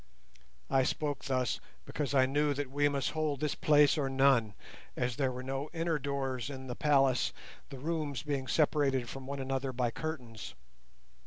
[0.67, 4.55] I spoke thus, because I knew that we must hold this place or none,
[4.97, 7.31] as there were no inner doors in the palace,
[7.69, 10.55] the rooms being separated one from another by curtains.